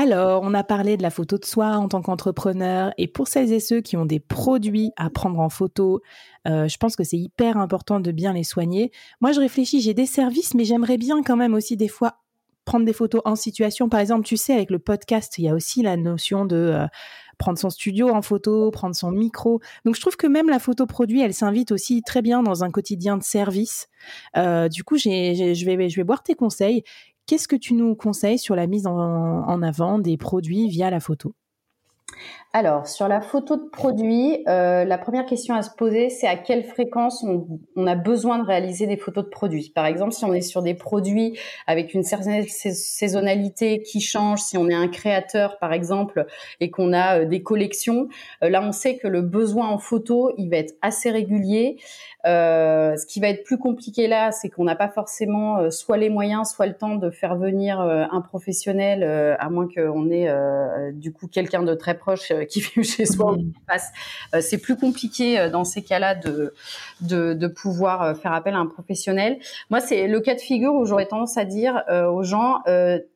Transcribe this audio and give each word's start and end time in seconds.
Alors, 0.00 0.42
on 0.44 0.54
a 0.54 0.62
parlé 0.62 0.96
de 0.96 1.02
la 1.02 1.10
photo 1.10 1.38
de 1.38 1.44
soi 1.44 1.70
en 1.70 1.88
tant 1.88 2.02
qu'entrepreneur 2.02 2.92
et 2.98 3.08
pour 3.08 3.26
celles 3.26 3.52
et 3.52 3.58
ceux 3.58 3.80
qui 3.80 3.96
ont 3.96 4.04
des 4.06 4.20
produits 4.20 4.92
à 4.96 5.10
prendre 5.10 5.40
en 5.40 5.48
photo, 5.48 6.02
euh, 6.46 6.68
je 6.68 6.76
pense 6.76 6.94
que 6.94 7.02
c'est 7.02 7.18
hyper 7.18 7.56
important 7.56 7.98
de 7.98 8.12
bien 8.12 8.32
les 8.32 8.44
soigner. 8.44 8.92
Moi, 9.20 9.32
je 9.32 9.40
réfléchis, 9.40 9.80
j'ai 9.80 9.94
des 9.94 10.06
services, 10.06 10.54
mais 10.54 10.62
j'aimerais 10.62 10.98
bien 10.98 11.24
quand 11.24 11.34
même 11.34 11.52
aussi 11.52 11.76
des 11.76 11.88
fois 11.88 12.18
prendre 12.64 12.86
des 12.86 12.92
photos 12.92 13.22
en 13.24 13.34
situation. 13.34 13.88
Par 13.88 13.98
exemple, 13.98 14.24
tu 14.24 14.36
sais, 14.36 14.52
avec 14.52 14.70
le 14.70 14.78
podcast, 14.78 15.36
il 15.38 15.46
y 15.46 15.48
a 15.48 15.54
aussi 15.54 15.82
la 15.82 15.96
notion 15.96 16.44
de 16.44 16.54
euh, 16.54 16.86
prendre 17.36 17.58
son 17.58 17.68
studio 17.68 18.08
en 18.10 18.22
photo, 18.22 18.70
prendre 18.70 18.94
son 18.94 19.10
micro. 19.10 19.60
Donc, 19.84 19.96
je 19.96 20.00
trouve 20.00 20.16
que 20.16 20.28
même 20.28 20.48
la 20.48 20.60
photo 20.60 20.86
produit, 20.86 21.22
elle 21.22 21.34
s'invite 21.34 21.72
aussi 21.72 22.02
très 22.02 22.22
bien 22.22 22.44
dans 22.44 22.62
un 22.62 22.70
quotidien 22.70 23.16
de 23.16 23.24
service. 23.24 23.88
Euh, 24.36 24.68
du 24.68 24.84
coup, 24.84 24.96
je 24.96 25.08
vais, 25.08 25.88
je 25.88 25.96
vais 25.96 26.04
boire 26.04 26.22
tes 26.22 26.36
conseils. 26.36 26.84
Qu'est-ce 27.28 27.46
que 27.46 27.56
tu 27.56 27.74
nous 27.74 27.94
conseilles 27.94 28.38
sur 28.38 28.56
la 28.56 28.66
mise 28.66 28.86
en, 28.86 29.60
avant 29.60 29.98
des 29.98 30.16
produits 30.16 30.66
via 30.66 30.88
la 30.88 30.98
photo? 30.98 31.34
Alors, 32.54 32.88
sur 32.88 33.08
la 33.08 33.20
photo 33.20 33.56
de 33.56 33.68
produit, 33.68 34.42
euh, 34.48 34.86
la 34.86 34.96
première 34.96 35.26
question 35.26 35.54
à 35.54 35.60
se 35.60 35.70
poser, 35.70 36.08
c'est 36.08 36.26
à 36.26 36.36
quelle 36.36 36.64
fréquence 36.64 37.22
on, 37.22 37.86
a 37.86 37.94
besoin 37.94 38.38
de 38.38 38.44
réaliser 38.44 38.86
des 38.86 38.96
photos 38.96 39.24
de 39.24 39.28
produits. 39.28 39.70
Par 39.74 39.84
exemple, 39.84 40.12
si 40.12 40.24
on 40.24 40.32
est 40.32 40.40
sur 40.40 40.62
des 40.62 40.72
produits 40.72 41.38
avec 41.66 41.92
une 41.92 42.02
certaine 42.02 42.42
saisonnalité 42.48 43.82
qui 43.82 44.00
change, 44.00 44.40
si 44.40 44.56
on 44.56 44.68
est 44.70 44.74
un 44.74 44.88
créateur, 44.88 45.58
par 45.58 45.74
exemple, 45.74 46.24
et 46.60 46.70
qu'on 46.70 46.94
a 46.94 47.20
euh, 47.20 47.24
des 47.26 47.42
collections, 47.42 48.08
euh, 48.42 48.48
là, 48.48 48.62
on 48.62 48.72
sait 48.72 48.96
que 48.96 49.08
le 49.08 49.20
besoin 49.20 49.68
en 49.68 49.78
photo, 49.78 50.32
il 50.38 50.48
va 50.48 50.56
être 50.56 50.74
assez 50.80 51.10
régulier. 51.10 51.76
Ce 52.24 53.06
qui 53.06 53.20
va 53.20 53.28
être 53.28 53.42
plus 53.42 53.56
compliqué 53.56 54.06
là, 54.06 54.32
c'est 54.32 54.50
qu'on 54.50 54.64
n'a 54.64 54.76
pas 54.76 54.90
forcément 54.90 55.70
soit 55.70 55.96
les 55.96 56.10
moyens, 56.10 56.50
soit 56.50 56.66
le 56.66 56.74
temps 56.74 56.96
de 56.96 57.08
faire 57.08 57.36
venir 57.36 57.80
un 57.80 58.20
professionnel, 58.20 59.02
à 59.38 59.48
moins 59.48 59.66
qu'on 59.66 60.10
ait 60.10 60.30
du 60.92 61.10
coup 61.10 61.26
quelqu'un 61.26 61.62
de 61.62 61.72
très 61.72 61.96
proche 61.96 62.07
qui 62.48 62.60
vit 62.76 62.84
chez 62.84 63.06
soi 63.06 63.32
ou 63.32 63.52
passe. 63.66 63.90
c'est 64.40 64.58
plus 64.58 64.76
compliqué 64.76 65.48
dans 65.50 65.64
ces 65.64 65.82
cas-là 65.82 66.14
de, 66.14 66.54
de, 67.00 67.34
de 67.34 67.46
pouvoir 67.46 68.16
faire 68.16 68.32
appel 68.32 68.54
à 68.54 68.58
un 68.58 68.66
professionnel. 68.66 69.38
Moi, 69.70 69.80
c'est 69.80 70.06
le 70.06 70.20
cas 70.20 70.34
de 70.34 70.40
figure 70.40 70.74
où 70.74 70.84
j'aurais 70.84 71.06
tendance 71.06 71.36
à 71.36 71.44
dire 71.44 71.82
aux 71.90 72.22
gens 72.22 72.62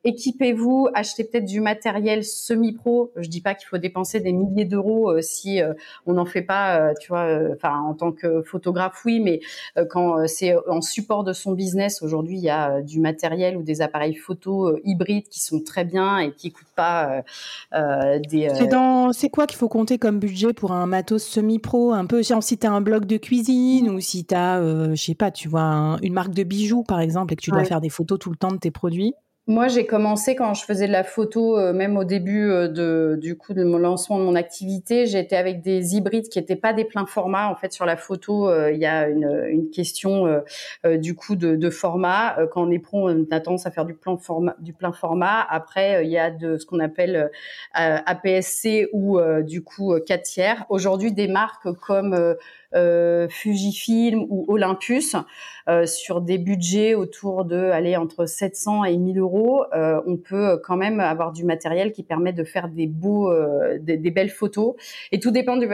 équipez-vous, 0.03 0.89
achetez 0.93 1.23
peut-être 1.23 1.45
du 1.45 1.61
matériel 1.61 2.23
semi-pro. 2.23 3.11
Je 3.15 3.29
dis 3.29 3.41
pas 3.41 3.55
qu'il 3.55 3.67
faut 3.67 3.77
dépenser 3.77 4.19
des 4.19 4.33
milliers 4.33 4.65
d'euros 4.65 5.21
si 5.21 5.61
on 6.05 6.13
n'en 6.13 6.25
fait 6.25 6.41
pas, 6.41 6.93
tu 6.99 7.09
vois, 7.09 7.27
enfin 7.53 7.79
en 7.79 7.93
tant 7.93 8.11
que 8.11 8.41
photographe 8.43 9.03
oui, 9.05 9.19
mais 9.19 9.39
euh, 9.77 9.85
quand 9.89 10.19
euh, 10.19 10.27
c'est 10.27 10.55
en 10.67 10.81
support 10.81 11.23
de 11.23 11.33
son 11.33 11.53
business, 11.53 12.01
aujourd'hui, 12.01 12.37
il 12.37 12.43
y 12.43 12.49
a 12.49 12.75
euh, 12.75 12.81
du 12.81 12.99
matériel 12.99 13.57
ou 13.57 13.63
des 13.63 13.81
appareils 13.81 14.15
photo 14.15 14.77
hybrides 14.83 15.27
qui 15.29 15.39
sont 15.39 15.61
très 15.61 15.85
bien 15.85 16.19
et 16.19 16.31
qui 16.33 16.51
coûtent 16.51 16.65
pas 16.75 17.23
des. 17.71 18.49
C'est 18.55 18.67
dans, 18.67 18.82
c'est 19.13 19.29
quoi 19.29 19.47
qu'il 19.47 19.57
faut 19.57 19.69
compter 19.69 19.97
comme 19.97 20.19
budget 20.19 20.53
pour 20.53 20.71
un 20.71 20.85
matos 20.85 21.23
semi-pro, 21.23 21.91
un 21.93 22.05
peu, 22.05 22.23
genre 22.23 22.43
si 22.43 22.57
tu 22.57 22.67
as 22.67 22.71
un 22.71 22.81
bloc 22.81 23.05
de 23.05 23.17
cuisine 23.17 23.89
ou 23.89 23.99
si 23.99 24.25
tu 24.25 24.35
as, 24.35 24.61
je 24.95 25.01
sais 25.01 25.15
pas, 25.15 25.31
tu 25.31 25.47
vois, 25.49 25.97
une 26.01 26.13
marque 26.13 26.33
de 26.33 26.43
bijoux 26.43 26.83
par 26.83 26.99
exemple 26.99 27.33
et 27.33 27.35
que 27.35 27.41
tu 27.41 27.51
dois 27.51 27.63
faire 27.65 27.81
des 27.81 27.89
photos 27.89 28.19
tout 28.19 28.29
le 28.29 28.37
temps 28.37 28.51
de 28.51 28.57
tes 28.57 28.71
produits? 28.71 29.13
Moi, 29.45 29.67
j'ai 29.67 29.85
commencé 29.85 30.37
quand 30.37 30.53
je 30.53 30.63
faisais 30.63 30.87
de 30.87 30.93
la 30.93 31.03
photo, 31.03 31.59
euh, 31.59 31.73
même 31.73 31.97
au 31.97 32.05
début 32.05 32.49
euh, 32.49 32.69
de, 32.69 33.17
du 33.19 33.35
coup 33.35 33.53
de 33.53 33.65
mon 33.65 33.77
lancement 33.77 34.17
de 34.17 34.23
mon 34.23 34.35
activité, 34.35 35.05
j'étais 35.05 35.35
avec 35.35 35.61
des 35.61 35.97
hybrides 35.97 36.29
qui 36.29 36.39
n'étaient 36.39 36.55
pas 36.55 36.71
des 36.71 36.85
pleins 36.85 37.05
formats. 37.05 37.49
En 37.49 37.55
fait, 37.57 37.73
sur 37.73 37.85
la 37.85 37.97
photo, 37.97 38.47
euh, 38.47 38.71
il 38.71 38.79
y 38.79 38.85
a 38.85 39.09
une, 39.09 39.45
une 39.49 39.69
question 39.69 40.41
du 40.85 41.13
coup 41.13 41.35
de, 41.35 41.57
de 41.57 41.69
format. 41.69 42.37
quand 42.51 42.65
on 42.65 42.71
est 42.71 42.79
pro, 42.79 43.09
on 43.09 43.25
a 43.31 43.39
tendance 43.41 43.65
à 43.65 43.71
faire 43.71 43.83
du 43.83 43.95
plein 43.95 44.15
format. 44.15 44.55
Du 44.59 44.71
plein 44.71 44.93
format. 44.93 45.41
Après, 45.41 46.05
il 46.05 46.11
y 46.11 46.17
a 46.17 46.31
de 46.31 46.57
ce 46.57 46.65
qu'on 46.65 46.79
appelle 46.79 47.29
APS-C 47.73 48.87
ou 48.93 49.19
du 49.41 49.61
coup 49.61 49.93
4 50.05 50.21
tiers. 50.23 50.65
Aujourd'hui, 50.69 51.11
des 51.11 51.27
marques 51.27 51.67
comme 51.81 52.35
Fujifilm 53.29 54.25
ou 54.29 54.45
Olympus 54.47 55.15
euh, 55.69 55.85
sur 55.85 56.21
des 56.21 56.37
budgets 56.37 56.93
autour 56.93 57.45
de 57.45 57.55
aller 57.55 57.95
entre 57.95 58.25
700 58.25 58.83
et 58.83 58.97
1000 58.97 59.19
euros, 59.19 59.63
euh, 59.73 60.01
on 60.05 60.17
peut 60.17 60.59
quand 60.63 60.75
même 60.75 60.99
avoir 60.99 61.31
du 61.31 61.45
matériel 61.45 61.93
qui 61.93 62.03
permet 62.03 62.33
de 62.33 62.43
faire 62.43 62.67
des 62.67 62.87
beaux, 62.87 63.33
des, 63.79 64.11
belles 64.11 64.29
photos. 64.29 64.75
Et 65.11 65.19
tout 65.19 65.31
dépend 65.31 65.55
du. 65.55 65.67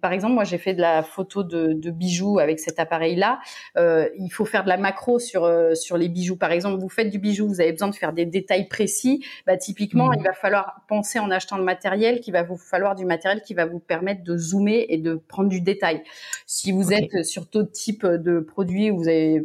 Par 0.00 0.12
exemple, 0.12 0.34
moi 0.34 0.44
j'ai 0.44 0.58
fait 0.58 0.74
de 0.74 0.80
la 0.80 1.02
photo 1.02 1.42
de, 1.42 1.72
de 1.72 1.90
bijoux 1.90 2.38
avec 2.38 2.60
cet 2.60 2.78
appareil-là. 2.78 3.40
il 3.76 4.30
faut 4.30 4.44
faire 4.44 4.64
de 4.64 4.68
la 4.68 4.76
macro 4.76 5.18
sur 5.18 5.50
sur 5.74 5.96
les 5.96 6.08
bijoux. 6.08 6.36
Par 6.36 6.52
exemple, 6.52 6.80
vous 6.80 6.88
faites 6.88 7.10
du 7.10 7.18
bijou, 7.18 7.48
vous 7.48 7.60
avez 7.60 7.72
besoin 7.72 7.88
de 7.88 7.94
faire 7.94 8.12
des 8.12 8.26
détails 8.26 8.68
précis. 8.68 9.24
Bah 9.46 9.56
typiquement, 9.56 10.08
mmh. 10.08 10.16
il 10.18 10.22
va 10.22 10.32
falloir 10.32 10.82
penser 10.88 11.18
en 11.18 11.30
achetant 11.30 11.56
le 11.56 11.64
matériel, 11.64 12.20
qu'il 12.20 12.32
va 12.32 12.42
vous 12.42 12.56
falloir 12.56 12.94
du 12.94 13.04
matériel 13.04 13.42
qui 13.42 13.54
va 13.54 13.66
vous 13.66 13.78
permettre 13.78 14.22
de 14.22 14.36
zoomer 14.36 14.86
et 14.88 14.98
de 14.98 15.14
prendre 15.14 15.48
du 15.48 15.60
détail. 15.60 16.02
Si 16.46 16.72
vous 16.72 16.92
êtes 16.92 17.24
sur 17.24 17.46
d'autres 17.46 17.72
types 17.72 18.06
de 18.06 18.40
produits 18.40 18.90
où 18.90 18.98
vous 18.98 19.08
avez 19.08 19.44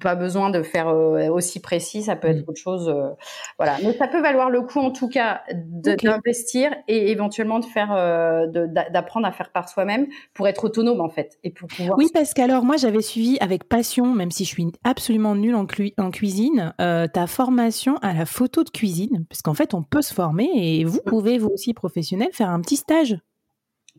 pas 0.00 0.14
besoin 0.14 0.50
de 0.50 0.62
faire 0.62 0.88
euh, 0.88 1.28
aussi 1.28 1.60
précis, 1.60 2.02
ça 2.02 2.16
peut 2.16 2.28
être 2.28 2.46
mm. 2.46 2.48
autre 2.48 2.60
chose. 2.60 2.88
Euh, 2.88 3.10
voilà, 3.58 3.76
mais 3.82 3.92
ça 3.94 4.08
peut 4.08 4.20
valoir 4.20 4.50
le 4.50 4.62
coup 4.62 4.78
en 4.78 4.90
tout 4.90 5.08
cas 5.08 5.42
d'investir 5.52 6.74
et 6.86 7.10
éventuellement 7.10 7.58
de 7.58 7.64
faire, 7.64 7.92
euh, 7.92 8.46
d'apprendre 8.46 9.26
à 9.26 9.32
faire 9.32 9.50
par 9.50 9.68
soi-même 9.68 10.06
pour 10.34 10.48
être 10.48 10.64
autonome 10.64 11.00
en 11.00 11.08
fait 11.08 11.38
et 11.44 11.50
pour 11.50 11.68
pouvoir. 11.68 11.96
Oui, 11.98 12.08
parce 12.12 12.34
qu'alors 12.34 12.64
moi 12.64 12.76
j'avais 12.76 13.00
suivi 13.00 13.38
avec 13.40 13.68
passion, 13.68 14.12
même 14.14 14.30
si 14.30 14.44
je 14.44 14.50
suis 14.50 14.66
absolument 14.84 15.34
nulle 15.34 15.54
en, 15.54 15.66
en 15.98 16.10
cuisine, 16.10 16.74
ta 16.78 17.26
formation 17.26 17.96
à 18.02 18.12
la 18.12 18.26
photo 18.26 18.64
de 18.64 18.70
cuisine, 18.70 19.24
parce 19.28 19.42
qu'en 19.42 19.54
fait 19.54 19.74
on 19.74 19.82
peut 19.82 20.02
se 20.02 20.12
former 20.12 20.50
et 20.54 20.84
vous 20.84 20.98
mm. 20.98 21.06
pouvez 21.06 21.38
vous 21.38 21.48
aussi 21.48 21.72
professionnel 21.72 22.28
faire 22.32 22.50
un 22.50 22.60
petit 22.60 22.76
stage. 22.76 23.16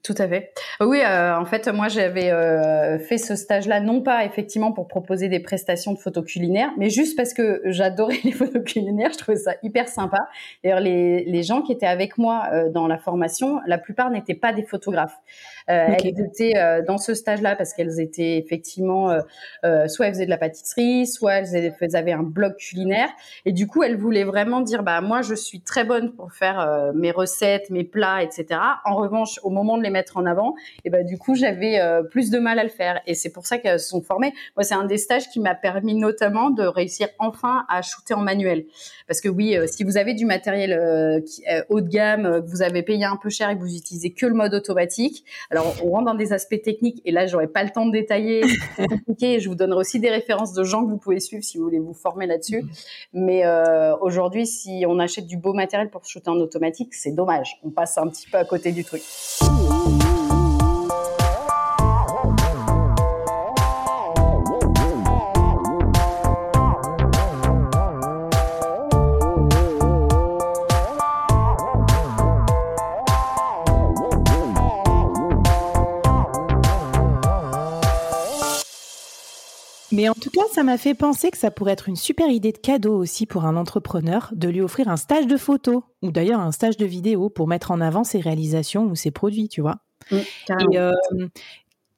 Tout 0.03 0.15
à 0.17 0.27
fait. 0.27 0.51
Oui, 0.79 0.99
euh, 1.05 1.37
en 1.37 1.45
fait, 1.45 1.67
moi, 1.67 1.87
j'avais 1.87 2.31
euh, 2.31 2.97
fait 2.97 3.19
ce 3.19 3.35
stage-là, 3.35 3.79
non 3.81 4.01
pas 4.01 4.25
effectivement 4.25 4.71
pour 4.71 4.87
proposer 4.87 5.29
des 5.29 5.39
prestations 5.39 5.93
de 5.93 5.99
photos 5.99 6.25
culinaires, 6.25 6.71
mais 6.75 6.89
juste 6.89 7.15
parce 7.15 7.35
que 7.35 7.61
j'adorais 7.65 8.17
les 8.23 8.31
photos 8.31 8.63
culinaires, 8.63 9.11
je 9.13 9.19
trouvais 9.19 9.37
ça 9.37 9.53
hyper 9.61 9.87
sympa. 9.89 10.17
D'ailleurs, 10.63 10.79
les, 10.79 11.23
les 11.25 11.43
gens 11.43 11.61
qui 11.61 11.71
étaient 11.71 11.85
avec 11.85 12.17
moi 12.17 12.47
euh, 12.51 12.69
dans 12.69 12.87
la 12.87 12.97
formation, 12.97 13.59
la 13.67 13.77
plupart 13.77 14.09
n'étaient 14.09 14.33
pas 14.33 14.53
des 14.53 14.63
photographes. 14.63 15.17
Elles 15.67 16.19
étaient 16.19 16.53
dans 16.85 16.97
ce 16.97 17.13
stage-là 17.13 17.55
parce 17.55 17.73
qu'elles 17.73 18.01
étaient 18.01 18.37
effectivement, 18.37 19.15
soit 19.87 20.07
elles 20.07 20.13
faisaient 20.13 20.25
de 20.25 20.29
la 20.29 20.37
pâtisserie, 20.37 21.07
soit 21.07 21.33
elles, 21.33 21.95
avaient 21.95 22.11
un 22.11 22.23
blog 22.23 22.57
culinaire. 22.57 23.07
Et 23.45 23.53
du 23.53 23.67
coup, 23.67 23.81
elles 23.81 23.95
voulaient 23.95 24.25
vraiment 24.25 24.59
dire, 24.59 24.83
bah 24.83 24.99
moi, 24.99 25.21
je 25.21 25.33
suis 25.33 25.61
très 25.61 25.85
bonne 25.85 26.11
pour 26.13 26.33
faire 26.33 26.91
mes 26.93 27.11
recettes, 27.11 27.69
mes 27.69 27.85
plats, 27.85 28.21
etc. 28.21 28.59
En 28.83 28.95
revanche, 28.95 29.39
au 29.43 29.49
moment 29.49 29.77
de 29.77 29.83
les 29.83 29.90
mettre 29.91 30.17
en 30.17 30.25
avant, 30.25 30.55
et 30.85 30.89
bah 30.89 31.03
du 31.03 31.17
coup, 31.17 31.35
j'avais 31.35 31.79
plus 32.09 32.29
de 32.29 32.39
mal 32.39 32.59
à 32.59 32.63
le 32.63 32.69
faire. 32.69 33.01
Et 33.07 33.13
c'est 33.13 33.31
pour 33.31 33.45
ça 33.45 33.57
qu'elles 33.57 33.79
se 33.79 33.89
sont 33.89 34.01
formées. 34.01 34.33
Moi, 34.55 34.63
c'est 34.63 34.75
un 34.75 34.85
des 34.85 34.97
stages 34.97 35.29
qui 35.29 35.39
m'a 35.39 35.55
permis 35.55 35.95
notamment 35.95 36.49
de 36.49 36.63
réussir 36.63 37.07
enfin 37.19 37.65
à 37.69 37.81
shooter 37.81 38.13
en 38.13 38.21
manuel. 38.21 38.65
Parce 39.07 39.21
que 39.21 39.29
oui, 39.29 39.55
si 39.67 39.83
vous 39.83 39.97
avez 39.97 40.13
du 40.13 40.25
matériel 40.25 41.23
haut 41.69 41.81
de 41.81 41.89
gamme, 41.89 42.41
que 42.43 42.49
vous 42.49 42.61
avez 42.61 42.83
payé 42.83 43.05
un 43.05 43.17
peu 43.17 43.29
cher 43.29 43.49
et 43.49 43.55
que 43.55 43.59
vous 43.59 43.75
utilisez 43.75 44.13
que 44.13 44.25
le 44.25 44.33
mode 44.33 44.53
automatique, 44.53 45.25
alors, 45.49 45.73
on 45.83 45.91
rentre 45.91 46.05
dans 46.05 46.15
des 46.15 46.33
aspects 46.33 46.61
techniques 46.61 47.01
et 47.05 47.11
là, 47.11 47.27
j'aurais 47.27 47.47
pas 47.47 47.63
le 47.63 47.69
temps 47.69 47.85
de 47.85 47.91
détailler. 47.91 48.41
C'est 48.75 48.87
compliqué. 48.87 49.39
Je 49.39 49.49
vous 49.49 49.55
donnerai 49.55 49.79
aussi 49.79 49.99
des 49.99 50.09
références 50.09 50.53
de 50.53 50.63
gens 50.63 50.85
que 50.85 50.89
vous 50.89 50.97
pouvez 50.97 51.19
suivre 51.19 51.43
si 51.43 51.57
vous 51.57 51.63
voulez 51.63 51.79
vous 51.79 51.93
former 51.93 52.27
là-dessus. 52.27 52.63
Mais 53.13 53.45
euh, 53.45 53.95
aujourd'hui, 53.97 54.45
si 54.45 54.83
on 54.87 54.99
achète 54.99 55.27
du 55.27 55.37
beau 55.37 55.53
matériel 55.53 55.89
pour 55.89 56.05
shooter 56.05 56.29
en 56.29 56.37
automatique, 56.37 56.93
c'est 56.93 57.11
dommage. 57.11 57.59
On 57.63 57.69
passe 57.69 57.97
un 57.97 58.07
petit 58.07 58.29
peu 58.29 58.37
à 58.37 58.45
côté 58.45 58.71
du 58.71 58.83
truc. 58.83 59.01
Ooh. 59.83 60.20
Mais 79.91 80.07
en 80.07 80.13
tout 80.13 80.29
cas, 80.29 80.43
ça 80.53 80.63
m'a 80.63 80.77
fait 80.77 80.93
penser 80.93 81.31
que 81.31 81.37
ça 81.37 81.51
pourrait 81.51 81.73
être 81.73 81.89
une 81.89 81.95
super 81.95 82.29
idée 82.29 82.51
de 82.51 82.57
cadeau 82.57 82.95
aussi 82.95 83.25
pour 83.25 83.45
un 83.45 83.57
entrepreneur 83.57 84.29
de 84.33 84.47
lui 84.47 84.61
offrir 84.61 84.87
un 84.87 84.97
stage 84.97 85.27
de 85.27 85.37
photo 85.37 85.83
ou 86.01 86.11
d'ailleurs 86.11 86.39
un 86.39 86.51
stage 86.51 86.77
de 86.77 86.85
vidéo 86.85 87.29
pour 87.29 87.47
mettre 87.47 87.71
en 87.71 87.81
avant 87.81 88.03
ses 88.03 88.19
réalisations 88.19 88.85
ou 88.85 88.95
ses 88.95 89.11
produits, 89.11 89.49
tu 89.49 89.61
vois. 89.61 89.77
Mmh, 90.11 90.17
et 90.71 90.79
euh, 90.79 90.91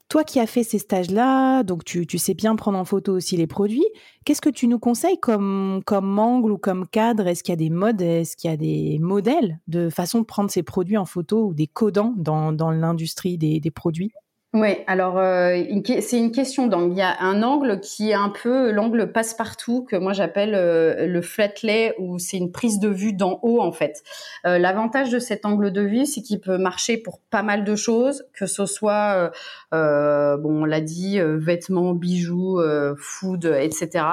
toi 0.09 0.23
qui 0.23 0.39
as 0.39 0.47
fait 0.47 0.63
ces 0.63 0.79
stages-là, 0.79 1.63
donc 1.63 1.83
tu, 1.85 2.05
sais 2.17 2.33
bien 2.33 2.55
prendre 2.55 2.77
en 2.77 2.85
photo 2.85 3.13
aussi 3.13 3.37
les 3.37 3.47
produits, 3.47 3.85
qu'est-ce 4.25 4.41
que 4.41 4.49
tu 4.49 4.67
nous 4.67 4.79
conseilles 4.79 5.19
comme, 5.19 5.81
comme 5.85 6.17
angle 6.19 6.51
ou 6.51 6.57
comme 6.57 6.87
cadre? 6.87 7.27
Est-ce 7.27 7.43
qu'il 7.43 7.51
y 7.51 7.53
a 7.53 7.57
des 7.57 7.69
modes, 7.69 8.01
est-ce 8.01 8.35
qu'il 8.35 8.49
y 8.49 8.53
a 8.53 8.57
des 8.57 8.97
modèles 8.99 9.59
de 9.67 9.89
façon 9.89 10.19
de 10.19 10.25
prendre 10.25 10.49
ces 10.51 10.63
produits 10.63 10.97
en 10.97 11.05
photo 11.05 11.47
ou 11.47 11.53
des 11.53 11.67
codants 11.67 12.13
dans, 12.17 12.51
l'industrie 12.71 13.37
des 13.37 13.71
produits? 13.71 14.13
Oui, 14.55 14.77
alors 14.85 15.17
euh, 15.17 15.63
c'est 16.01 16.19
une 16.19 16.31
question 16.31 16.67
d'angle. 16.67 16.91
Il 16.91 16.99
y 16.99 17.01
a 17.01 17.19
un 17.21 17.41
angle 17.41 17.79
qui 17.79 18.11
est 18.11 18.13
un 18.13 18.29
peu 18.29 18.69
l'angle 18.69 19.11
passe-partout 19.11 19.83
que 19.83 19.95
moi 19.95 20.13
j'appelle 20.13 20.53
euh, 20.53 21.07
le 21.07 21.21
flat 21.23 21.49
lay 21.63 21.95
où 21.97 22.19
c'est 22.19 22.37
une 22.37 22.51
prise 22.51 22.77
de 22.77 22.87
vue 22.87 23.13
d'en 23.13 23.39
haut 23.41 23.59
en 23.59 23.71
fait. 23.71 24.03
Euh, 24.45 24.59
l'avantage 24.59 25.09
de 25.09 25.17
cet 25.17 25.47
angle 25.47 25.71
de 25.71 25.81
vue, 25.81 26.05
c'est 26.05 26.21
qu'il 26.21 26.39
peut 26.39 26.59
marcher 26.59 26.97
pour 26.97 27.19
pas 27.31 27.41
mal 27.41 27.63
de 27.63 27.75
choses, 27.75 28.25
que 28.31 28.45
ce 28.45 28.67
soit 28.67 29.31
bon, 29.71 30.61
on 30.61 30.65
l'a 30.65 30.81
dit, 30.81 31.19
vêtements, 31.19 31.95
bijoux, 31.95 32.61
food, 32.95 33.45
etc. 33.59 34.05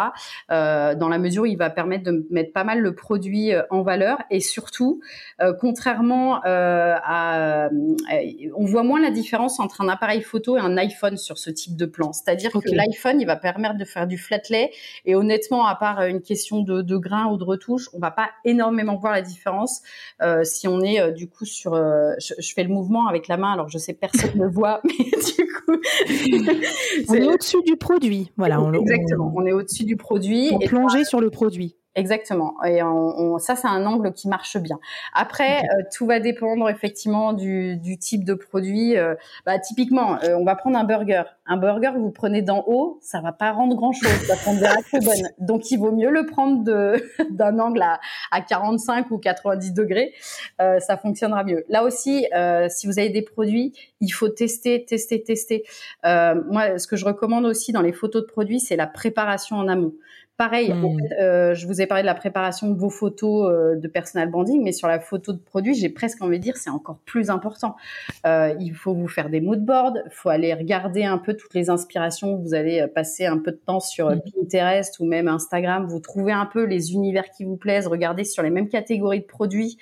dans 0.48 1.08
la 1.10 1.18
mesure 1.18 1.42
où 1.42 1.46
il 1.46 1.58
va 1.58 1.68
permettre 1.68 2.04
de 2.04 2.26
mettre 2.30 2.54
pas 2.54 2.64
mal 2.64 2.80
le 2.80 2.94
produit 2.94 3.52
en 3.68 3.82
valeur 3.82 4.16
et 4.30 4.40
surtout, 4.40 5.02
contrairement 5.58 6.40
à, 6.44 7.68
on 8.56 8.64
voit 8.64 8.84
moins 8.84 9.02
la 9.02 9.10
différence 9.10 9.60
entre 9.60 9.82
un 9.82 9.88
appareil 9.88 10.22
photo 10.30 10.56
et 10.56 10.60
un 10.60 10.76
iPhone 10.76 11.16
sur 11.16 11.38
ce 11.38 11.50
type 11.50 11.76
de 11.76 11.86
plan. 11.86 12.12
C'est-à-dire 12.12 12.52
que 12.52 12.70
l'iPhone, 12.70 13.20
il 13.20 13.26
va 13.26 13.36
permettre 13.36 13.76
de 13.76 13.84
faire 13.84 14.06
du 14.06 14.16
flat 14.16 14.40
lay. 14.48 14.70
Et 15.04 15.14
honnêtement, 15.14 15.66
à 15.66 15.74
part 15.74 16.00
euh, 16.00 16.06
une 16.06 16.22
question 16.22 16.60
de, 16.60 16.82
de 16.82 16.96
grain 16.96 17.26
ou 17.32 17.36
de 17.36 17.44
retouche, 17.44 17.88
on 17.92 17.98
va 17.98 18.10
pas 18.10 18.30
énormément 18.44 18.96
voir 18.96 19.12
la 19.12 19.22
différence 19.22 19.82
euh, 20.22 20.44
si 20.44 20.68
on 20.68 20.80
est 20.80 21.00
euh, 21.00 21.10
du 21.10 21.28
coup 21.28 21.44
sur. 21.44 21.74
je, 21.74 22.52
fais 22.54 22.62
le 22.62 22.70
mouvement 22.70 23.08
avec 23.08 23.28
la 23.28 23.36
main, 23.36 23.52
alors 23.52 23.68
je 23.68 23.78
sais 23.78 23.92
personne 23.92 24.36
ne 24.36 24.46
voit, 24.48 24.80
mais 24.84 24.92
du 24.94 25.46
coup, 25.46 25.76
on 27.08 27.14
est 27.14 27.26
au-dessus 27.26 27.62
du 27.64 27.76
produit. 27.76 28.30
Voilà. 28.36 28.60
On, 28.60 28.72
Exactement. 28.72 29.32
On, 29.34 29.44
est 29.46 29.52
au-dessus 29.52 29.84
du 29.84 29.96
produit. 29.96 30.50
On 30.52 30.58
plonger 30.58 31.04
sur 31.04 31.20
le 31.20 31.30
produit. 31.30 31.76
Exactement. 32.00 32.54
Et 32.64 32.82
on, 32.82 33.38
ça, 33.38 33.56
c'est 33.56 33.68
un 33.68 33.84
angle 33.84 34.14
qui 34.14 34.26
marche 34.26 34.56
bien. 34.56 34.80
Après, 35.12 35.58
euh, 35.58 35.82
tout 35.94 36.06
va 36.06 36.18
dépendre 36.18 36.70
effectivement 36.70 37.34
du, 37.34 37.76
du 37.76 37.98
type 37.98 38.24
de 38.24 38.32
produit. 38.32 38.96
Euh, 38.96 39.14
bah, 39.44 39.58
typiquement, 39.58 40.16
euh, 40.24 40.34
on 40.38 40.44
va 40.44 40.56
prendre 40.56 40.78
un 40.78 40.84
burger. 40.84 41.24
Un 41.46 41.58
burger 41.58 41.90
que 41.92 41.98
vous 41.98 42.10
prenez 42.10 42.40
d'en 42.40 42.64
haut, 42.66 42.98
ça 43.02 43.20
va 43.20 43.32
pas 43.32 43.52
rendre 43.52 43.76
grand-chose. 43.76 44.08
Ça 44.26 44.36
prendra 44.36 44.70
très 44.88 45.00
bonne. 45.00 45.28
Donc, 45.38 45.70
il 45.70 45.76
vaut 45.76 45.92
mieux 45.92 46.08
le 46.08 46.24
prendre 46.24 46.64
d'un 47.30 47.58
angle 47.58 47.82
à, 47.82 48.00
à 48.30 48.40
45 48.40 49.10
ou 49.10 49.18
90 49.18 49.74
degrés. 49.74 50.14
ça 50.58 50.96
fonctionnera 50.96 51.44
mieux. 51.44 51.64
Là 51.68 51.84
aussi, 51.84 52.26
si 52.70 52.86
vous 52.86 52.98
avez 52.98 53.10
des 53.10 53.22
produits, 53.22 53.74
il 54.00 54.10
faut 54.10 54.30
tester, 54.30 54.86
tester, 54.86 55.22
tester. 55.22 55.64
moi, 56.02 56.78
ce 56.78 56.86
que 56.86 56.96
je 56.96 57.04
recommande 57.04 57.44
aussi 57.44 57.72
dans 57.72 57.82
les 57.82 57.92
photos 57.92 58.22
de 58.22 58.26
produits, 58.26 58.60
c'est 58.60 58.76
la 58.76 58.86
préparation 58.86 59.56
en 59.56 59.68
amont. 59.68 59.92
Pareil, 60.40 60.72
hmm. 60.72 60.98
euh, 61.20 61.54
je 61.54 61.66
vous 61.66 61.82
ai 61.82 61.86
parlé 61.86 62.02
de 62.02 62.06
la 62.06 62.14
préparation 62.14 62.70
de 62.70 62.78
vos 62.78 62.88
photos 62.88 63.52
euh, 63.52 63.76
de 63.76 63.86
personal 63.88 64.30
branding, 64.30 64.62
mais 64.64 64.72
sur 64.72 64.88
la 64.88 64.98
photo 64.98 65.34
de 65.34 65.38
produit, 65.38 65.74
j'ai 65.74 65.90
presque 65.90 66.22
envie 66.22 66.38
de 66.38 66.42
dire 66.42 66.56
c'est 66.56 66.70
encore 66.70 66.96
plus 67.04 67.28
important. 67.28 67.76
Euh, 68.24 68.54
il 68.58 68.72
faut 68.72 68.94
vous 68.94 69.06
faire 69.06 69.28
des 69.28 69.42
mood 69.42 69.62
boards, 69.62 69.98
il 70.02 70.10
faut 70.10 70.30
aller 70.30 70.54
regarder 70.54 71.04
un 71.04 71.18
peu 71.18 71.34
toutes 71.34 71.52
les 71.52 71.68
inspirations. 71.68 72.36
Vous 72.38 72.54
allez 72.54 72.86
passer 72.94 73.26
un 73.26 73.36
peu 73.36 73.50
de 73.50 73.58
temps 73.58 73.80
sur 73.80 74.08
hmm. 74.08 74.22
Pinterest 74.34 74.98
ou 74.98 75.04
même 75.04 75.28
Instagram, 75.28 75.86
vous 75.86 76.00
trouvez 76.00 76.32
un 76.32 76.46
peu 76.46 76.64
les 76.64 76.94
univers 76.94 77.30
qui 77.36 77.44
vous 77.44 77.58
plaisent, 77.58 77.86
regardez 77.86 78.24
sur 78.24 78.42
les 78.42 78.48
mêmes 78.48 78.70
catégories 78.70 79.20
de 79.20 79.26
produits 79.26 79.76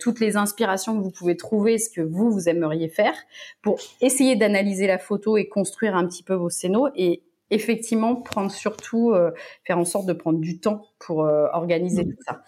toutes 0.00 0.18
les 0.18 0.36
inspirations 0.36 0.98
que 0.98 1.02
vous 1.04 1.12
pouvez 1.12 1.36
trouver, 1.36 1.78
ce 1.78 1.90
que 1.90 2.00
vous 2.00 2.32
vous 2.32 2.48
aimeriez 2.48 2.88
faire, 2.88 3.14
pour 3.62 3.78
essayer 4.00 4.34
d'analyser 4.34 4.88
la 4.88 4.98
photo 4.98 5.36
et 5.36 5.48
construire 5.48 5.94
un 5.94 6.08
petit 6.08 6.24
peu 6.24 6.34
vos 6.34 6.50
scénos 6.50 6.90
et 6.96 7.22
effectivement 7.50 8.16
prendre 8.16 8.50
surtout, 8.50 9.12
euh, 9.12 9.30
faire 9.64 9.78
en 9.78 9.84
sorte 9.84 10.06
de 10.06 10.12
prendre 10.12 10.40
du 10.40 10.58
temps 10.58 10.82
pour 10.98 11.24
euh, 11.24 11.46
organiser 11.52 12.04
mmh. 12.04 12.10
tout 12.10 12.22
ça. 12.26 12.42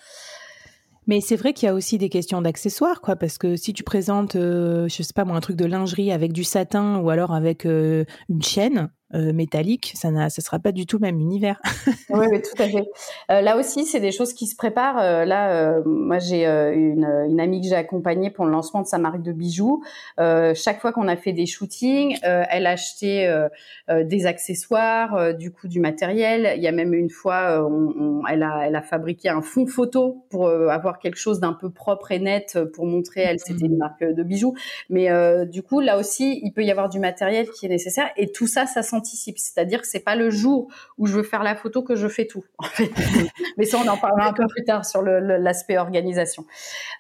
Mais 1.07 1.21
c'est 1.21 1.37
vrai 1.37 1.55
qu'il 1.55 1.67
y 1.67 1.71
a 1.71 1.75
aussi 1.75 1.97
des 1.97 2.11
questions 2.11 2.43
d'accessoires, 2.43 3.01
quoi, 3.01 3.17
parce 3.17 3.39
que 3.39 3.57
si 3.57 3.73
tu 3.73 3.83
présentes, 3.83 4.37
euh, 4.37 4.89
je 4.89 5.03
sais 5.03 5.15
pas 5.15 5.25
moi, 5.25 5.37
un 5.37 5.41
truc 5.41 5.57
de 5.57 5.65
lingerie 5.65 6.13
avec 6.13 6.33
du 6.33 6.45
satin 6.45 6.99
ou 6.99 7.09
alors 7.09 7.33
avec 7.33 7.65
une 7.65 8.43
chaîne, 8.43 8.91
euh, 9.15 9.33
métallique, 9.33 9.95
ça 9.95 10.11
ne 10.11 10.29
sera 10.29 10.59
pas 10.59 10.71
du 10.71 10.85
tout 10.85 10.99
le 10.99 11.03
même 11.03 11.19
univers. 11.19 11.59
oui, 12.11 12.27
oui, 12.31 12.43
tout 12.43 12.63
à 12.63 12.69
fait. 12.69 12.85
Euh, 13.31 13.41
là 13.41 13.57
aussi, 13.57 13.87
c'est 13.87 14.01
des 14.01 14.13
choses 14.13 14.35
qui 14.35 14.47
se 14.47 14.55
préparent. 14.55 14.99
Euh, 14.99 15.25
là, 15.25 15.81
moi, 15.87 16.19
j'ai 16.19 16.45
une, 16.45 17.09
une, 17.27 17.41
amie 17.41 17.63
que 17.63 17.69
j'ai 17.69 17.75
accompagnée 17.75 18.29
pour 18.29 18.45
le 18.45 18.51
lancement 18.51 18.83
de 18.83 18.87
sa 18.87 18.99
marque 18.99 19.23
de 19.23 19.33
bijoux. 19.33 19.83
chaque 20.19 20.81
fois 20.81 20.93
qu'on 20.93 21.09
a 21.09 21.17
fait 21.17 21.33
des 21.33 21.47
shootings, 21.47 22.19
elle 22.23 22.67
a 22.67 22.71
acheté 22.71 23.47
des 23.89 24.27
accessoires, 24.27 25.35
du 25.35 25.53
coup, 25.53 25.69
du 25.69 25.81
matériel. 25.81 26.53
Il 26.57 26.63
y 26.63 26.69
a 26.69 26.73
même 26.73 26.93
une 26.93 27.11
fois, 27.11 27.67
on, 27.67 28.27
elle, 28.27 28.43
a, 28.43 28.67
elle 28.67 28.77
a 28.77 28.83
fabriqué 28.83 29.31
un 29.31 29.41
fond 29.41 29.67
photo 29.67 30.27
pour 30.29 30.51
avoir 30.51 30.99
quelque 30.99 31.19
chose 31.19 31.41
d'un 31.41 31.55
peu 31.55 31.71
propre 31.71 32.13
et 32.13 32.19
net 32.19 32.59
pour 32.75 32.85
montrer, 32.85 33.23
elle, 33.23 33.41
c'était 33.41 33.67
une 33.67 33.79
marque 33.79 34.05
de 34.05 34.23
bijoux. 34.23 34.55
Mais 34.91 35.09
du 35.47 35.63
coup, 35.63 35.81
là 35.81 35.99
aussi, 35.99 36.41
il 36.43 36.53
peut 36.53 36.65
y 36.65 36.71
avoir 36.71 36.91
du 36.91 36.99
matériel 36.99 37.49
qui 37.49 37.65
est 37.65 37.71
nécessaire. 37.71 38.11
Et 38.17 38.31
tout 38.31 38.47
ça, 38.47 38.67
ça 38.67 38.83
c'est-à-dire 39.05 39.81
que 39.81 39.87
c'est 39.87 40.01
pas 40.01 40.17
le 40.17 40.31
jour 40.31 40.69
où 40.99 41.07
je 41.07 41.15
veux 41.15 41.23
faire 41.23 41.43
la 41.43 41.55
photo 41.55 41.83
que 41.83 41.95
je 41.95 42.09
fais 42.09 42.27
tout. 42.27 42.45
Mais 43.57 43.65
ça, 43.65 43.79
on 43.85 43.89
en 43.89 43.97
parlera 43.97 44.29
un 44.29 44.33
peu 44.33 44.47
plus 44.49 44.65
tard 44.65 44.85
sur 44.85 45.03
l'aspect 45.03 45.79
organisation. 45.79 46.45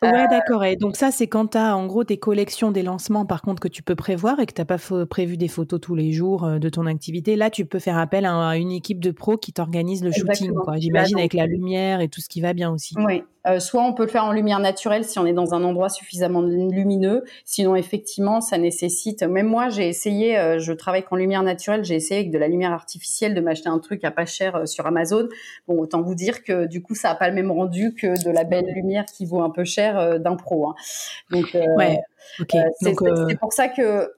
Ouais, 0.02 0.08
euh, 0.08 0.26
d'accord. 0.30 0.64
Et 0.64 0.76
donc 0.76 0.96
ça, 0.96 1.10
c'est 1.10 1.26
quand 1.26 1.48
tu 1.48 1.58
as 1.58 1.76
en 1.76 1.86
gros 1.86 2.04
tes 2.04 2.18
collections 2.18 2.70
des 2.70 2.82
lancements, 2.82 3.26
par 3.26 3.42
contre, 3.42 3.60
que 3.60 3.68
tu 3.68 3.82
peux 3.82 3.96
prévoir 3.96 4.40
et 4.40 4.46
que 4.46 4.52
tu 4.52 4.60
n'as 4.60 4.66
pas 4.66 4.78
prévu 5.06 5.36
des 5.36 5.48
photos 5.48 5.80
tous 5.80 5.94
les 5.94 6.12
jours 6.12 6.44
euh, 6.44 6.58
de 6.58 6.68
ton 6.68 6.86
activité. 6.86 7.36
Là, 7.36 7.50
tu 7.50 7.64
peux 7.64 7.78
faire 7.78 7.98
appel 7.98 8.26
à 8.26 8.56
une 8.56 8.72
équipe 8.72 9.00
de 9.00 9.10
pros 9.10 9.36
qui 9.36 9.52
t'organise 9.52 10.02
le 10.04 10.12
shooting, 10.12 10.52
J'imagine 10.76 11.18
avec 11.18 11.34
la 11.34 11.46
lumière 11.46 12.00
et 12.00 12.08
tout 12.08 12.20
ce 12.20 12.28
qui 12.28 12.40
va 12.40 12.52
bien 12.52 12.70
aussi. 12.70 12.94
Oui, 12.98 13.22
euh, 13.48 13.60
soit 13.60 13.82
on 13.82 13.92
peut 13.92 14.04
le 14.04 14.08
faire 14.08 14.24
en 14.24 14.32
lumière 14.32 14.58
naturelle 14.58 15.04
si 15.04 15.18
on 15.18 15.26
est 15.26 15.32
dans 15.32 15.54
un 15.54 15.64
endroit 15.64 15.88
suffisamment 15.88 16.42
lumineux. 16.42 17.24
Sinon, 17.44 17.76
effectivement, 17.76 18.40
ça 18.40 18.58
nécessite. 18.58 19.22
Même 19.22 19.46
moi, 19.46 19.68
j'ai 19.68 19.88
essayé. 19.88 20.38
Euh, 20.38 20.58
je 20.58 20.72
travaille 20.72 21.02
qu'en 21.02 21.16
lumière 21.16 21.42
naturelle. 21.42 21.84
J'ai 21.84 21.94
essayé 21.94 22.20
avec 22.20 22.30
de 22.30 22.38
la 22.38 22.48
lumière 22.48 22.72
artificielle 22.72 23.34
de 23.34 23.40
m'acheter 23.40 23.68
un 23.68 23.78
truc 23.78 24.04
à 24.04 24.10
pas 24.10 24.26
cher 24.26 24.56
euh, 24.56 24.66
sur 24.66 24.86
Amazon. 24.86 25.28
Bon, 25.66 25.78
autant 25.78 26.02
vous 26.02 26.14
dire 26.14 26.42
que 26.42 26.66
du 26.66 26.82
coup, 26.82 26.94
ça 26.94 27.10
a 27.10 27.14
pas 27.14 27.28
le 27.28 27.34
même 27.34 27.50
rendu 27.50 27.94
que 27.94 28.22
de 28.24 28.30
la 28.30 28.44
belle 28.44 28.66
lumière 28.66 29.04
qui 29.06 29.24
vaut 29.24 29.42
un 29.42 29.50
peu 29.50 29.64
cher 29.64 30.20
d'un 30.20 30.36
pro. 30.36 30.68
Hein. 30.68 30.74
Donc, 31.30 31.56
ouais. 31.76 32.00
c'est 32.80 33.38
pour 33.38 33.52
ça 33.52 33.68
que 33.68 34.10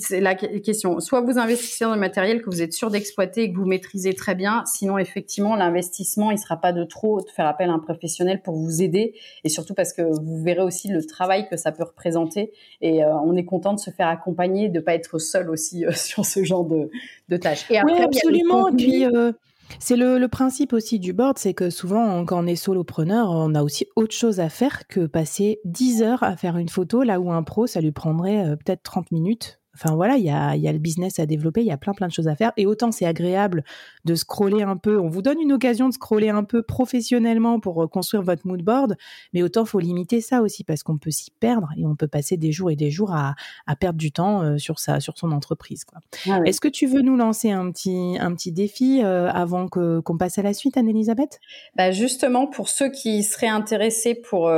c'est 0.00 0.20
la 0.20 0.34
question. 0.34 1.00
Soit 1.00 1.20
vous 1.20 1.38
investissez 1.38 1.84
dans 1.84 1.94
le 1.94 2.00
matériel 2.00 2.40
que 2.40 2.46
vous 2.46 2.62
êtes 2.62 2.72
sûr 2.72 2.90
d'exploiter 2.90 3.42
et 3.42 3.52
que 3.52 3.58
vous 3.58 3.66
maîtrisez 3.66 4.14
très 4.14 4.34
bien. 4.34 4.62
Sinon, 4.64 4.98
effectivement, 4.98 5.54
l'investissement, 5.54 6.30
il 6.30 6.38
sera 6.38 6.56
pas 6.56 6.72
de 6.72 6.84
trop 6.84 7.20
de 7.20 7.28
faire 7.28 7.46
appel 7.46 7.68
à 7.68 7.74
un 7.74 7.78
professionnel 7.78 8.40
pour 8.42 8.56
vous 8.56 8.82
aider. 8.82 9.14
Et 9.44 9.48
surtout 9.48 9.74
parce 9.74 9.92
que 9.92 10.02
vous 10.02 10.42
verrez 10.42 10.62
aussi 10.62 10.88
le 10.88 11.04
travail 11.04 11.48
que 11.48 11.56
ça 11.56 11.72
peut 11.72 11.84
représenter. 11.84 12.52
Et 12.80 13.04
euh, 13.04 13.14
on 13.24 13.36
est 13.36 13.44
content 13.44 13.74
de 13.74 13.80
se 13.80 13.90
faire 13.90 14.08
accompagner, 14.08 14.68
de 14.68 14.80
pas 14.80 14.94
être 14.94 15.18
seul 15.18 15.50
aussi 15.50 15.84
euh, 15.84 15.92
sur 15.94 16.24
ce 16.24 16.42
genre 16.42 16.64
de, 16.64 16.90
de 17.28 17.36
tâches. 17.36 17.70
Et 17.70 17.78
oui, 17.84 18.00
absolument. 18.00 18.68
Et 18.68 18.76
puis, 18.76 19.04
euh, 19.04 19.32
c'est 19.78 19.96
le, 19.96 20.18
le, 20.18 20.28
principe 20.28 20.72
aussi 20.72 20.98
du 20.98 21.12
board, 21.12 21.36
c'est 21.38 21.52
que 21.52 21.68
souvent, 21.68 22.24
quand 22.24 22.42
on 22.42 22.46
est 22.46 22.56
solopreneur, 22.56 23.28
on 23.30 23.54
a 23.54 23.62
aussi 23.62 23.86
autre 23.96 24.14
chose 24.14 24.40
à 24.40 24.48
faire 24.48 24.86
que 24.86 25.06
passer 25.06 25.60
10 25.64 26.02
heures 26.02 26.22
à 26.22 26.36
faire 26.36 26.56
une 26.56 26.68
photo, 26.68 27.02
là 27.02 27.20
où 27.20 27.30
un 27.30 27.42
pro, 27.42 27.66
ça 27.66 27.80
lui 27.80 27.92
prendrait 27.92 28.56
peut-être 28.64 28.82
30 28.84 29.10
minutes 29.10 29.60
Enfin 29.78 29.94
voilà, 29.94 30.16
il 30.16 30.24
y 30.24 30.30
a, 30.30 30.56
y 30.56 30.68
a, 30.68 30.72
le 30.72 30.78
business 30.78 31.18
à 31.18 31.26
développer, 31.26 31.60
il 31.60 31.66
y 31.66 31.72
a 31.72 31.76
plein 31.76 31.92
plein 31.92 32.06
de 32.06 32.12
choses 32.12 32.28
à 32.28 32.34
faire. 32.34 32.52
Et 32.56 32.66
autant 32.66 32.92
c'est 32.92 33.04
agréable 33.04 33.62
de 34.04 34.14
scroller 34.14 34.62
un 34.62 34.76
peu, 34.76 34.98
on 34.98 35.08
vous 35.08 35.22
donne 35.22 35.40
une 35.40 35.52
occasion 35.52 35.88
de 35.88 35.94
scroller 35.94 36.30
un 36.30 36.44
peu 36.44 36.62
professionnellement 36.62 37.60
pour 37.60 37.82
euh, 37.82 37.86
construire 37.86 38.22
votre 38.22 38.46
mood 38.46 38.62
board, 38.62 38.96
mais 39.34 39.42
autant 39.42 39.64
faut 39.64 39.78
limiter 39.78 40.20
ça 40.20 40.40
aussi 40.40 40.64
parce 40.64 40.82
qu'on 40.82 40.96
peut 40.96 41.10
s'y 41.10 41.30
perdre 41.30 41.68
et 41.76 41.84
on 41.84 41.94
peut 41.94 42.08
passer 42.08 42.36
des 42.36 42.52
jours 42.52 42.70
et 42.70 42.76
des 42.76 42.90
jours 42.90 43.12
à, 43.12 43.34
à 43.66 43.76
perdre 43.76 43.98
du 43.98 44.12
temps 44.12 44.42
euh, 44.42 44.58
sur 44.58 44.78
sa 44.78 45.00
sur 45.00 45.18
son 45.18 45.32
entreprise. 45.32 45.84
Ah 46.28 46.40
Est-ce 46.46 46.60
que 46.60 46.68
tu 46.68 46.86
veux 46.86 47.02
nous 47.02 47.16
lancer 47.16 47.50
un 47.50 47.70
petit 47.70 48.16
un 48.18 48.34
petit 48.34 48.52
défi 48.52 49.02
euh, 49.04 49.28
avant 49.30 49.68
que 49.68 50.00
qu'on 50.00 50.16
passe 50.16 50.38
à 50.38 50.42
la 50.42 50.54
suite, 50.54 50.76
Anne-Elisabeth? 50.76 51.38
Bah 51.76 51.90
justement 51.90 52.46
pour 52.46 52.68
ceux 52.68 52.90
qui 52.90 53.22
seraient 53.22 53.46
intéressés 53.48 54.14
pour 54.14 54.50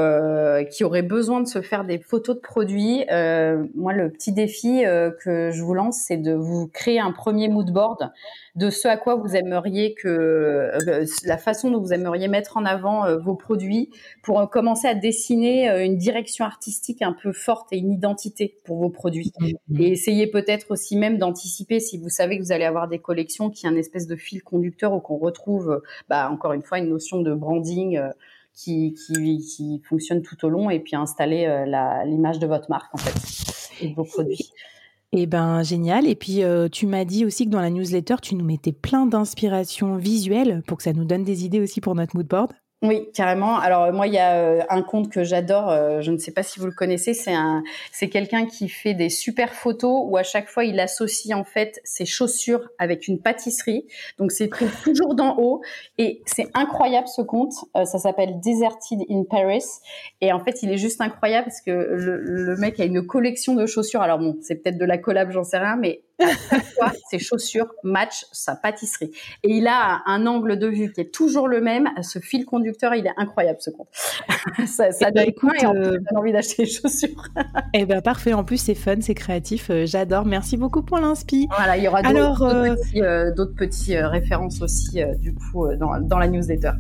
qui 0.71 0.85
auraient 0.85 1.03
besoin 1.03 1.41
de 1.41 1.49
se 1.49 1.63
faire 1.63 1.85
des 1.85 1.99
photos 1.99 2.37
de 2.37 2.41
produits, 2.41 3.05
moi 3.75 3.93
le 3.93 4.11
petit 4.11 4.33
défi 4.33 4.83
que 5.11 5.51
je 5.51 5.63
vous 5.63 5.75
lance, 5.75 5.99
c'est 6.07 6.17
de 6.17 6.35
vous 6.35 6.69
créer 6.69 7.01
un 7.01 7.13
premier 7.13 7.49
mood 7.49 7.71
board 7.71 8.11
de 8.59 8.71
ce 8.71 8.89
à 8.89 8.97
quoi 8.97 9.15
vous 9.15 9.37
aimeriez 9.37 9.95
que 9.95 10.09
euh, 10.09 11.07
la 11.25 11.39
façon 11.39 11.71
dont 11.71 11.81
vous 11.81 11.93
aimeriez 11.93 12.27
mettre 12.27 12.57
en 12.57 12.65
avant 12.65 13.07
euh, 13.07 13.17
vos 13.17 13.37
produits 13.37 13.91
pour 14.23 14.41
euh, 14.41 14.47
commencer 14.47 14.89
à 14.89 14.95
dessiner 14.95 15.69
une 15.85 15.97
direction 15.97 16.45
artistique 16.45 17.01
un 17.01 17.13
peu 17.13 17.33
forte 17.33 17.73
et 17.73 17.79
une 17.79 17.93
identité 17.93 18.57
pour 18.65 18.79
vos 18.79 18.91
produits. 18.91 19.33
Mm-hmm. 19.41 19.81
Et 19.81 19.93
essayez 19.93 20.27
peut-être 20.27 20.73
aussi 20.73 20.97
même 20.97 21.19
d'anticiper 21.19 21.79
si 21.79 21.99
vous 21.99 22.09
savez 22.09 22.37
que 22.37 22.43
vous 22.43 22.53
allez 22.53 22.65
avoir 22.65 22.89
des 22.89 22.99
collections 22.99 23.49
qui 23.49 23.67
ont 23.67 23.71
un 23.71 23.77
espèce 23.77 24.09
de 24.09 24.17
fil 24.17 24.43
conducteur 24.43 24.93
ou 24.93 25.01
qu'on 25.01 25.19
retrouve, 25.19 25.81
bah, 26.09 26.29
encore 26.31 26.53
une 26.53 26.63
fois, 26.63 26.79
une 26.79 26.89
notion 26.89 27.21
de 27.23 27.33
branding. 27.35 28.01
Qui, 28.55 28.95
qui, 28.95 29.39
qui, 29.39 29.81
fonctionne 29.89 30.21
tout 30.21 30.45
au 30.45 30.49
long 30.49 30.69
et 30.69 30.81
puis 30.81 30.97
installer 30.97 31.47
l'image 32.07 32.41
de 32.41 32.47
votre 32.49 32.69
marque 32.69 32.93
en 32.93 32.99
fait 32.99 33.85
et 33.85 33.91
de 33.91 33.95
vos 33.95 34.03
produits. 34.03 34.51
Eh 35.13 35.27
ben 35.27 35.63
génial. 35.63 36.07
Et 36.07 36.15
puis 36.15 36.43
euh, 36.43 36.69
tu 36.69 36.87
m'as 36.87 37.05
dit 37.05 37.25
aussi 37.25 37.47
que 37.47 37.51
dans 37.51 37.61
la 37.61 37.71
newsletter, 37.71 38.17
tu 38.23 38.35
nous 38.35 38.45
mettais 38.45 38.73
plein 38.73 39.07
d'inspirations 39.07 39.97
visuelles 39.97 40.63
pour 40.67 40.77
que 40.79 40.83
ça 40.83 40.93
nous 40.93 41.05
donne 41.05 41.25
des 41.25 41.45
idées 41.45 41.61
aussi 41.61 41.81
pour 41.81 41.95
notre 41.95 42.15
mood 42.17 42.27
board. 42.27 42.53
Oui, 42.81 43.09
carrément. 43.13 43.59
Alors 43.59 43.93
moi, 43.93 44.07
il 44.07 44.13
y 44.13 44.19
a 44.19 44.37
euh, 44.37 44.63
un 44.69 44.83
compte 44.83 45.11
que 45.11 45.25
j'adore. 45.25 45.69
Euh, 45.69 46.01
je 46.01 46.13
ne 46.13 46.17
sais 46.17 46.31
pas 46.31 46.45
si 46.45 46.61
vous 46.61 46.67
le 46.67 46.73
connaissez. 46.73 47.13
C'est 47.13 47.35
un, 47.35 47.65
c'est 47.91 48.09
quelqu'un 48.09 48.47
qui 48.47 48.69
fait 48.69 48.95
des 48.95 49.09
super 49.09 49.53
photos 49.53 50.05
où 50.07 50.17
à 50.17 50.23
chaque 50.23 50.49
fois 50.49 50.65
il 50.65 50.79
associe 50.79 51.37
en 51.37 51.43
fait 51.43 51.81
ses 51.83 52.07
chaussures 52.07 52.69
avec 52.79 53.09
une 53.09 53.21
pâtisserie. 53.21 53.85
Donc 54.19 54.31
c'est 54.31 54.49
toujours 54.85 55.17
d'en 55.17 55.37
haut 55.39 55.61
et 55.99 56.23
c'est 56.25 56.47
incroyable 56.55 57.09
ce 57.09 57.21
compte. 57.21 57.53
Euh, 57.77 57.85
ça 57.85 57.99
s'appelle 57.99 58.39
Deserted 58.39 59.01
in 59.11 59.25
Paris 59.29 59.65
et 60.21 60.33
en 60.33 60.39
fait 60.39 60.63
il 60.63 60.71
est 60.71 60.79
juste 60.79 61.01
incroyable 61.01 61.47
parce 61.47 61.61
que 61.61 61.73
le, 61.73 62.21
le 62.21 62.57
mec 62.59 62.79
a 62.79 62.85
une 62.85 63.05
collection 63.05 63.57
de 63.57 63.67
chaussures. 63.67 64.03
Alors 64.03 64.21
bon, 64.21 64.37
c'est 64.41 64.55
peut-être 64.55 64.79
de 64.79 64.85
la 64.85 64.99
collab, 64.99 65.33
j'en 65.33 65.43
sais 65.43 65.59
rien, 65.59 65.75
mais 65.75 66.03
ses 67.11 67.19
chaussures 67.19 67.73
matchent 67.83 68.27
sa 68.33 68.57
pâtisserie. 68.57 69.11
Et 69.43 69.51
il 69.51 69.67
a 69.67 70.03
un 70.07 70.27
angle 70.27 70.59
de 70.59 70.67
vue 70.67 70.93
qui 70.93 71.01
est 71.01 71.13
toujours 71.13 71.49
le 71.49 71.61
même. 71.61 71.89
Ce 72.03 72.19
fil 72.19 72.45
conducteur, 72.45 72.95
il 72.95 73.07
est 73.07 73.15
incroyable, 73.17 73.59
ce 73.61 73.71
compte. 73.71 73.89
ça 74.67 74.91
ça 74.93 75.09
eh 75.09 75.13
ben, 75.13 75.27
donne, 75.27 75.53
et 75.61 75.67
en 75.67 75.73
plus, 75.73 75.89
euh, 75.89 75.99
envie 76.17 76.33
d'acheter 76.33 76.65
les 76.65 76.71
chaussures. 76.71 77.25
eh 77.75 77.87
ben, 77.87 78.01
parfait. 78.01 78.33
En 78.33 78.45
plus, 78.45 78.59
c'est 78.59 78.75
fun, 78.75 78.97
c'est 79.01 79.15
créatif. 79.15 79.71
Euh, 79.71 79.87
j'adore. 79.87 80.25
Merci 80.25 80.57
beaucoup 80.57 80.83
pour 80.83 80.99
l'inspi. 80.99 81.49
Voilà, 81.57 81.77
il 81.77 81.85
y 81.85 81.89
aura 81.89 82.03
d'autres 82.03 82.43
euh, 82.45 83.33
petits, 83.33 83.55
petits 83.57 83.97
références 83.97 84.61
aussi, 84.61 85.01
du 85.19 85.35
coup, 85.35 85.67
dans, 85.77 86.01
dans, 86.01 86.19
la 86.19 86.29
newsletter 86.29 86.73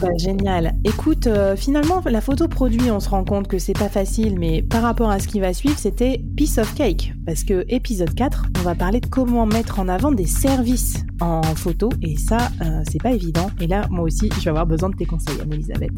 bah, 0.00 0.08
génial. 0.16 0.74
Écoute, 0.84 1.28
finalement, 1.56 2.02
la 2.06 2.20
photo 2.20 2.48
produit, 2.48 2.90
on 2.90 3.00
se 3.00 3.08
rend 3.08 3.24
compte 3.24 3.48
que 3.48 3.58
c'est 3.58 3.78
pas 3.78 3.88
facile, 3.88 4.38
mais 4.38 4.62
par 4.62 4.82
rapport 4.82 5.10
à 5.10 5.18
ce 5.18 5.28
qui 5.28 5.40
va 5.40 5.52
suivre, 5.52 5.78
c'était 5.78 6.22
piece 6.36 6.58
of 6.58 6.74
cake. 6.74 7.12
Parce 7.26 7.44
que 7.44 7.64
épisode 7.68 8.14
4, 8.14 8.46
on 8.60 8.62
parler 8.74 9.00
de 9.00 9.06
comment 9.06 9.46
mettre 9.46 9.80
en 9.80 9.88
avant 9.88 10.12
des 10.12 10.26
services 10.26 11.04
en 11.20 11.42
photo 11.42 11.90
et 12.02 12.16
ça, 12.16 12.50
euh, 12.62 12.82
c'est 12.90 13.02
pas 13.02 13.12
évident. 13.12 13.50
Et 13.60 13.66
là, 13.66 13.86
moi 13.90 14.04
aussi, 14.04 14.30
je 14.38 14.44
vais 14.44 14.50
avoir 14.50 14.66
besoin 14.66 14.90
de 14.90 14.96
tes 14.96 15.06
conseils, 15.06 15.40
Anne-Elisabeth. 15.40 15.92